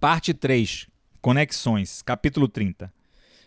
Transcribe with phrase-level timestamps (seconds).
[0.00, 0.86] Parte 3
[1.20, 2.92] Conexões, capítulo 30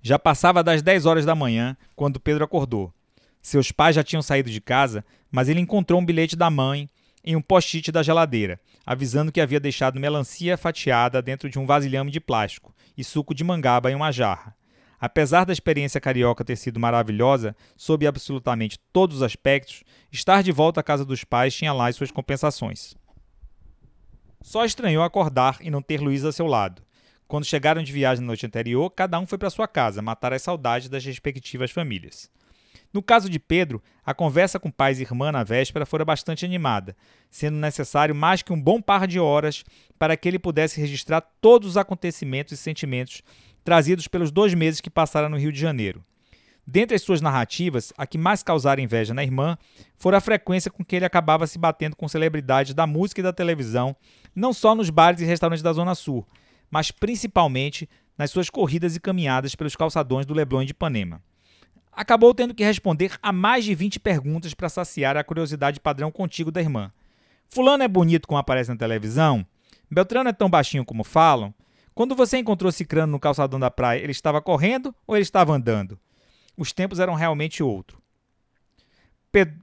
[0.00, 2.94] Já passava das 10 horas da manhã quando Pedro acordou.
[3.42, 6.88] Seus pais já tinham saído de casa, mas ele encontrou um bilhete da mãe
[7.24, 12.12] em um post-it da geladeira, avisando que havia deixado melancia fatiada dentro de um vasilhame
[12.12, 14.54] de plástico e suco de mangaba em uma jarra.
[15.00, 19.82] Apesar da experiência carioca ter sido maravilhosa, sob absolutamente todos os aspectos,
[20.12, 22.94] estar de volta à casa dos pais tinha lá as suas compensações.
[24.46, 26.80] Só estranhou acordar e não ter Luísa a seu lado.
[27.26, 30.40] Quando chegaram de viagem na noite anterior, cada um foi para sua casa matar as
[30.40, 32.30] saudades das respectivas famílias.
[32.92, 36.96] No caso de Pedro, a conversa com pais e irmã na véspera fora bastante animada,
[37.28, 39.64] sendo necessário mais que um bom par de horas
[39.98, 43.22] para que ele pudesse registrar todos os acontecimentos e sentimentos
[43.64, 46.04] trazidos pelos dois meses que passaram no Rio de Janeiro.
[46.66, 49.56] Dentre as suas narrativas, a que mais causara inveja na irmã
[49.96, 53.32] fora a frequência com que ele acabava se batendo com celebridades da música e da
[53.32, 53.94] televisão,
[54.34, 56.26] não só nos bares e restaurantes da Zona Sul,
[56.68, 57.88] mas principalmente
[58.18, 61.22] nas suas corridas e caminhadas pelos calçadões do Leblon de Ipanema.
[61.92, 66.50] Acabou tendo que responder a mais de 20 perguntas para saciar a curiosidade padrão contigo
[66.50, 66.90] da irmã.
[67.48, 69.46] Fulano é bonito como aparece na televisão?
[69.88, 71.54] Beltrano é tão baixinho como falam?
[71.94, 75.98] Quando você encontrou Cicrano no calçadão da praia, ele estava correndo ou ele estava andando?
[76.56, 78.00] Os tempos eram realmente outro.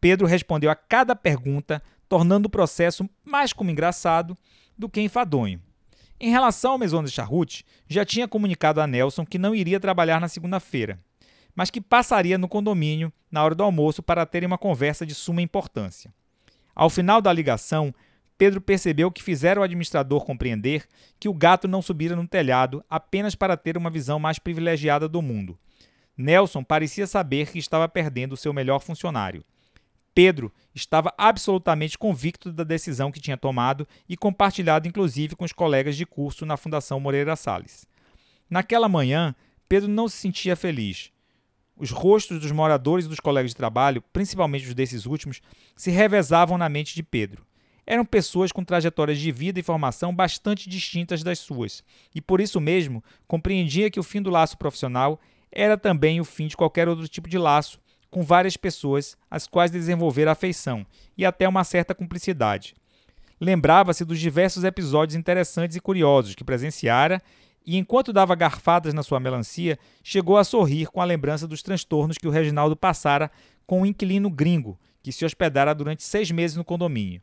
[0.00, 4.36] Pedro respondeu a cada pergunta, tornando o processo mais como engraçado
[4.76, 5.60] do que enfadonho.
[6.20, 10.20] Em relação ao Maison de Charrute, já tinha comunicado a Nelson que não iria trabalhar
[10.20, 10.98] na segunda-feira,
[11.54, 15.42] mas que passaria no condomínio na hora do almoço para terem uma conversa de suma
[15.42, 16.12] importância.
[16.74, 17.94] Ao final da ligação,
[18.36, 20.86] Pedro percebeu que fizeram o administrador compreender
[21.20, 25.22] que o gato não subira no telhado apenas para ter uma visão mais privilegiada do
[25.22, 25.58] mundo,
[26.16, 29.44] Nelson parecia saber que estava perdendo seu melhor funcionário.
[30.14, 35.96] Pedro estava absolutamente convicto da decisão que tinha tomado e compartilhado inclusive com os colegas
[35.96, 37.86] de curso na Fundação Moreira Salles.
[38.48, 39.34] Naquela manhã,
[39.68, 41.10] Pedro não se sentia feliz.
[41.76, 45.40] Os rostos dos moradores e dos colegas de trabalho, principalmente os desses últimos,
[45.74, 47.44] se revezavam na mente de Pedro.
[47.84, 51.82] Eram pessoas com trajetórias de vida e formação bastante distintas das suas,
[52.14, 55.20] e por isso mesmo compreendia que o fim do laço profissional
[55.54, 59.70] era também o fim de qualquer outro tipo de laço com várias pessoas às quais
[59.70, 60.84] desenvolver afeição
[61.16, 62.74] e até uma certa cumplicidade.
[63.40, 67.22] Lembrava-se dos diversos episódios interessantes e curiosos que presenciara
[67.66, 72.18] e, enquanto dava garfadas na sua melancia, chegou a sorrir com a lembrança dos transtornos
[72.18, 73.30] que o Reginaldo passara
[73.66, 77.20] com um inquilino gringo que se hospedara durante seis meses no condomínio.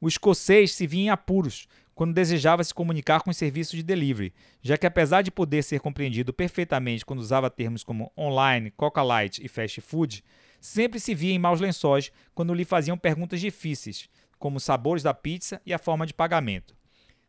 [0.00, 4.32] O escocês se via em apuros quando desejava se comunicar com os serviços de delivery,
[4.60, 9.48] já que apesar de poder ser compreendido perfeitamente quando usava termos como online, Coca-Light e
[9.48, 10.24] fast food,
[10.60, 14.08] sempre se via em maus lençóis quando lhe faziam perguntas difíceis,
[14.38, 16.74] como os sabores da pizza e a forma de pagamento.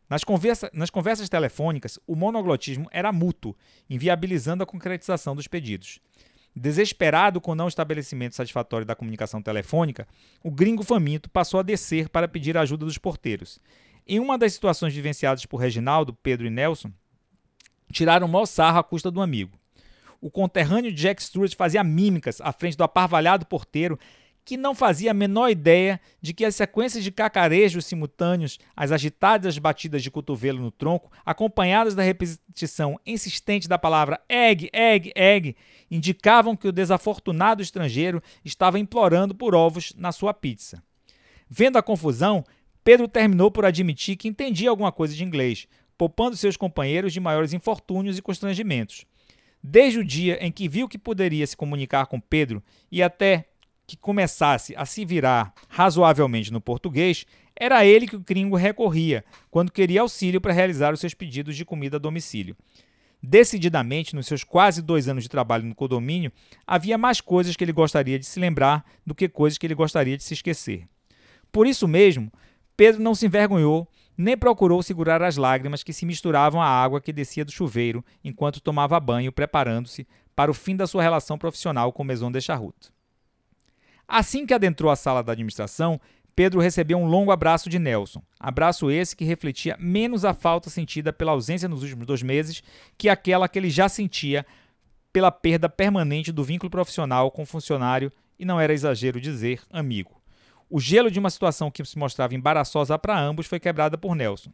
[0.08, 3.56] Nas, conversa, nas conversas telefônicas, o monoglotismo era mútuo,
[3.88, 5.98] inviabilizando a concretização dos pedidos.
[6.54, 10.06] Desesperado com o não estabelecimento satisfatório da comunicação telefônica,
[10.42, 13.58] o gringo faminto passou a descer para pedir a ajuda dos porteiros.
[14.06, 16.92] Em uma das situações vivenciadas por Reginaldo, Pedro e Nelson,
[17.90, 19.58] tiraram maior sarro à custa do amigo.
[20.20, 23.98] O conterrâneo Jack Stewart fazia mímicas à frente do aparvalhado porteiro,
[24.44, 29.56] que não fazia a menor ideia de que as sequências de cacarejos simultâneos, as agitadas
[29.56, 35.56] batidas de cotovelo no tronco, acompanhadas da repetição insistente da palavra egg, egg, egg,
[35.90, 40.82] indicavam que o desafortunado estrangeiro estava implorando por ovos na sua pizza.
[41.48, 42.44] Vendo a confusão,
[42.84, 47.54] Pedro terminou por admitir que entendia alguma coisa de inglês, poupando seus companheiros de maiores
[47.54, 49.06] infortúnios e constrangimentos.
[49.62, 52.62] Desde o dia em que viu que poderia se comunicar com Pedro
[52.92, 53.46] e até
[53.86, 57.24] que começasse a se virar razoavelmente no português,
[57.56, 61.64] era ele que o gringo recorria quando queria auxílio para realizar os seus pedidos de
[61.64, 62.56] comida a domicílio.
[63.22, 66.30] Decididamente, nos seus quase dois anos de trabalho no condomínio,
[66.66, 70.16] havia mais coisas que ele gostaria de se lembrar do que coisas que ele gostaria
[70.16, 70.86] de se esquecer.
[71.50, 72.30] Por isso mesmo,
[72.76, 77.12] Pedro não se envergonhou, nem procurou segurar as lágrimas que se misturavam à água que
[77.12, 82.04] descia do chuveiro enquanto tomava banho, preparando-se para o fim da sua relação profissional com
[82.04, 82.90] Maison de Charrut.
[84.06, 86.00] Assim que adentrou a sala da administração,
[86.36, 88.22] Pedro recebeu um longo abraço de Nelson.
[88.38, 92.62] Abraço esse que refletia menos a falta sentida pela ausência nos últimos dois meses
[92.98, 94.44] que aquela que ele já sentia
[95.12, 100.20] pela perda permanente do vínculo profissional com o funcionário e não era exagero dizer amigo.
[100.68, 104.50] O gelo de uma situação que se mostrava embaraçosa para ambos foi quebrada por Nelson.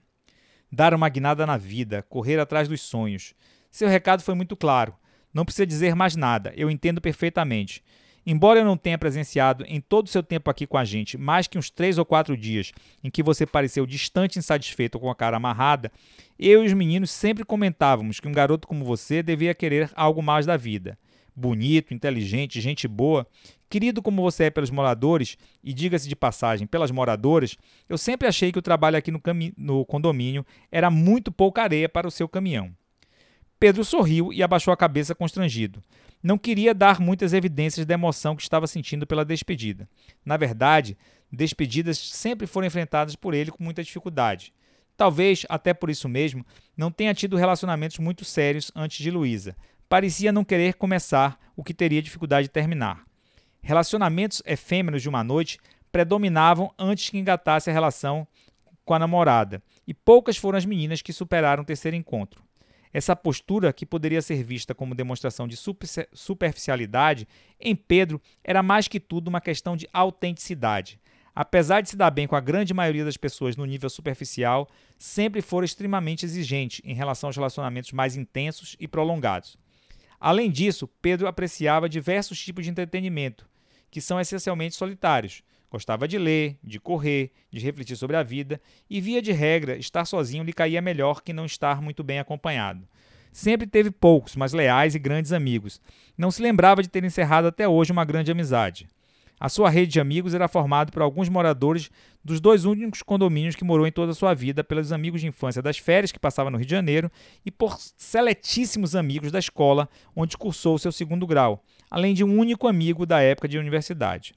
[0.71, 3.35] Dar uma guinada na vida, correr atrás dos sonhos.
[3.71, 4.95] Seu recado foi muito claro.
[5.33, 7.83] Não precisa dizer mais nada, eu entendo perfeitamente.
[8.27, 11.47] Embora eu não tenha presenciado em todo o seu tempo aqui com a gente mais
[11.47, 12.73] que uns três ou quatro dias
[13.03, 15.91] em que você pareceu distante e insatisfeito com a cara amarrada,
[16.39, 20.45] eu e os meninos sempre comentávamos que um garoto como você devia querer algo mais
[20.45, 20.99] da vida.
[21.41, 23.27] Bonito, inteligente, gente boa,
[23.71, 27.57] querido como você é pelos moradores, e diga-se de passagem, pelas moradoras,
[27.89, 29.23] eu sempre achei que o trabalho aqui no,
[29.57, 32.71] no condomínio era muito pouca areia para o seu caminhão.
[33.59, 35.83] Pedro sorriu e abaixou a cabeça constrangido.
[36.23, 39.89] Não queria dar muitas evidências da emoção que estava sentindo pela despedida.
[40.23, 40.97] Na verdade,
[41.33, 44.53] despedidas sempre foram enfrentadas por ele com muita dificuldade.
[44.95, 46.45] Talvez, até por isso mesmo,
[46.77, 49.57] não tenha tido relacionamentos muito sérios antes de Luísa.
[49.91, 53.03] Parecia não querer começar o que teria dificuldade de terminar.
[53.61, 55.59] Relacionamentos efêmeros de uma noite
[55.91, 58.25] predominavam antes que engatasse a relação
[58.85, 62.41] com a namorada, e poucas foram as meninas que superaram o terceiro encontro.
[62.93, 65.59] Essa postura, que poderia ser vista como demonstração de
[66.13, 67.27] superficialidade,
[67.59, 71.01] em Pedro era mais que tudo uma questão de autenticidade.
[71.35, 75.43] Apesar de se dar bem com a grande maioria das pessoas no nível superficial, sempre
[75.43, 79.59] foi extremamente exigente em relação aos relacionamentos mais intensos e prolongados.
[80.21, 83.49] Além disso, Pedro apreciava diversos tipos de entretenimento,
[83.91, 89.01] que são essencialmente solitários, Gostava de ler, de correr, de refletir sobre a vida e,
[89.01, 92.89] via de regra, estar sozinho lhe caía melhor que não estar muito bem acompanhado.
[93.33, 95.81] Sempre teve poucos, mas leais e grandes amigos.
[96.19, 98.89] Não se lembrava de ter encerrado até hoje uma grande amizade.
[99.41, 101.91] A sua rede de amigos era formada por alguns moradores
[102.23, 105.63] dos dois únicos condomínios que morou em toda a sua vida, pelos amigos de infância
[105.63, 107.11] das férias que passava no Rio de Janeiro
[107.45, 112.69] e por seletíssimos amigos da escola onde cursou seu segundo grau, além de um único
[112.69, 114.35] amigo da época de universidade.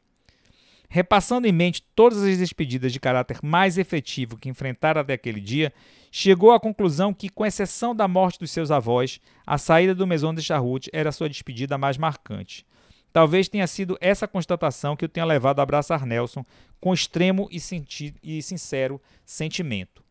[0.88, 5.74] Repassando em mente todas as despedidas de caráter mais efetivo que enfrentara até aquele dia,
[6.12, 10.34] chegou à conclusão que, com exceção da morte dos seus avós, a saída do Maison
[10.34, 12.66] de Charroute era sua despedida mais marcante.
[13.14, 16.44] Talvez tenha sido essa constatação que o tenha levado a abraçar Nelson
[16.82, 17.60] com extremo e,
[18.24, 20.04] e sincero sentimento.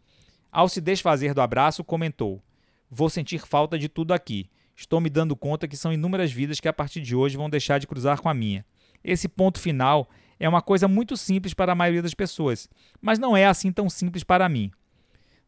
[0.53, 2.41] Ao se desfazer do abraço, comentou:
[2.89, 4.49] Vou sentir falta de tudo aqui.
[4.77, 7.79] Estou me dando conta que são inúmeras vidas que a partir de hoje vão deixar
[7.79, 8.65] de cruzar com a minha.
[9.03, 10.09] Esse ponto final
[10.39, 12.69] é uma coisa muito simples para a maioria das pessoas,
[13.01, 14.71] mas não é assim tão simples para mim.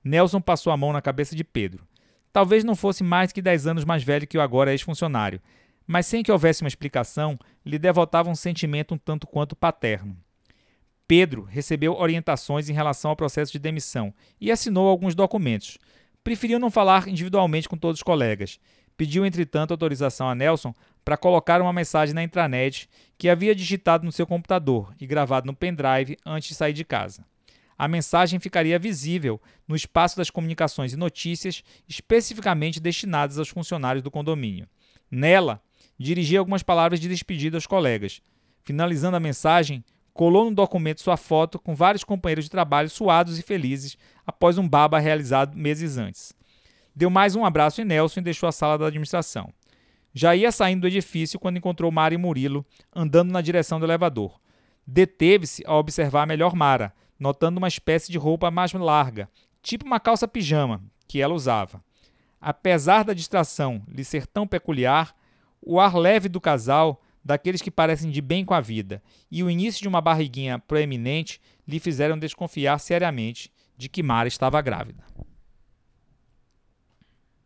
[0.02, 1.86] Nelson passou a mão na cabeça de Pedro.
[2.32, 5.40] Talvez não fosse mais que dez anos mais velho que o agora ex-funcionário,
[5.86, 10.16] mas sem que houvesse uma explicação, lhe devotava um sentimento um tanto quanto paterno.
[11.06, 15.78] Pedro recebeu orientações em relação ao processo de demissão e assinou alguns documentos.
[16.22, 18.58] Preferiu não falar individualmente com todos os colegas.
[18.96, 20.72] Pediu, entretanto, autorização a Nelson
[21.04, 22.88] para colocar uma mensagem na intranet
[23.18, 27.24] que havia digitado no seu computador e gravado no pendrive antes de sair de casa.
[27.76, 34.10] A mensagem ficaria visível no espaço das comunicações e notícias especificamente destinadas aos funcionários do
[34.10, 34.68] condomínio.
[35.10, 35.60] Nela,
[35.98, 38.20] dirigia algumas palavras de despedida aos colegas.
[38.62, 43.42] Finalizando a mensagem, colou no documento sua foto com vários companheiros de trabalho suados e
[43.42, 43.96] felizes
[44.26, 46.32] após um baba realizado meses antes.
[46.94, 49.52] Deu mais um abraço em Nelson e deixou a sala da administração.
[50.14, 52.64] Já ia saindo do edifício quando encontrou Mara e Murilo
[52.94, 54.40] andando na direção do elevador.
[54.86, 59.28] Deteve-se a observar melhor Mara, notando uma espécie de roupa mais larga,
[59.60, 61.82] tipo uma calça pijama, que ela usava.
[62.40, 65.14] Apesar da distração lhe ser tão peculiar,
[65.64, 69.50] o ar leve do casal, daqueles que parecem de bem com a vida, e o
[69.50, 75.02] início de uma barriguinha proeminente lhe fizeram desconfiar seriamente de que Mara estava grávida.